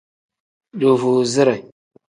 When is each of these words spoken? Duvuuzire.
Duvuuzire. 0.79 1.55